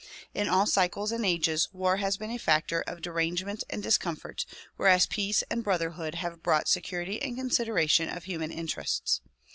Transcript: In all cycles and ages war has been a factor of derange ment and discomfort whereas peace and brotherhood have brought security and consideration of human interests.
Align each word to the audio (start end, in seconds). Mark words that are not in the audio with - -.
In 0.33 0.47
all 0.49 0.65
cycles 0.65 1.11
and 1.11 1.23
ages 1.23 1.69
war 1.73 1.97
has 1.97 2.17
been 2.17 2.31
a 2.31 2.39
factor 2.39 2.81
of 2.87 3.03
derange 3.03 3.43
ment 3.45 3.63
and 3.69 3.83
discomfort 3.83 4.47
whereas 4.75 5.05
peace 5.05 5.43
and 5.51 5.63
brotherhood 5.63 6.15
have 6.15 6.41
brought 6.41 6.67
security 6.67 7.21
and 7.21 7.35
consideration 7.37 8.09
of 8.09 8.23
human 8.23 8.49
interests. 8.49 9.21